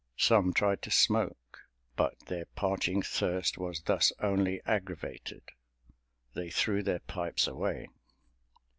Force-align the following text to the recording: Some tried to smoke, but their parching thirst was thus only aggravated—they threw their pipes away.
Some 0.17 0.51
tried 0.51 0.81
to 0.81 0.89
smoke, 0.89 1.59
but 1.95 2.17
their 2.21 2.45
parching 2.55 3.03
thirst 3.03 3.59
was 3.59 3.81
thus 3.83 4.11
only 4.19 4.59
aggravated—they 4.65 6.49
threw 6.49 6.81
their 6.81 7.01
pipes 7.01 7.45
away. 7.45 7.87